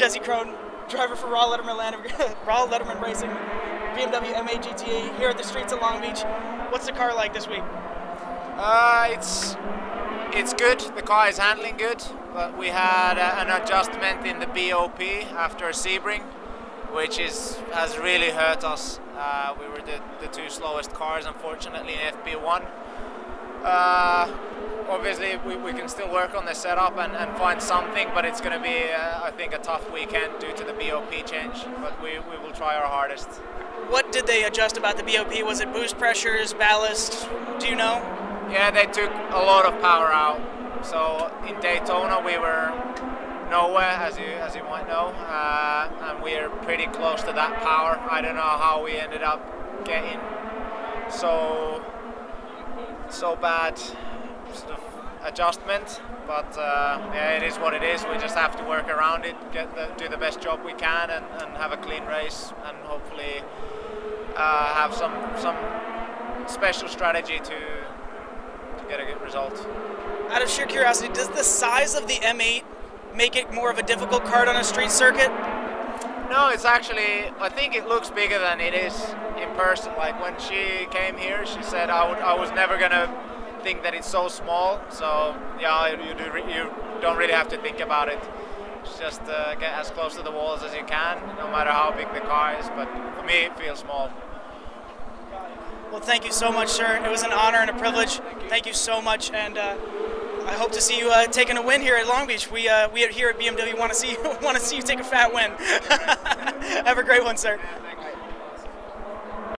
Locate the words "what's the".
6.70-6.92